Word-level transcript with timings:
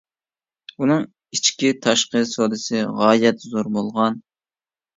ئۇنىڭ 0.79 1.05
ئىچكى 1.37 1.71
تاشقى 1.85 2.23
سودىسى 2.31 2.83
غايەت 3.03 3.47
زور 3.53 3.73
بولغان. 3.79 4.21